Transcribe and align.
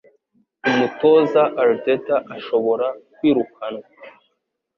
Umutoza 0.69 1.41
Arteta 1.61 2.15
ashobora 2.35 2.87
kwirukanwa 3.13 3.85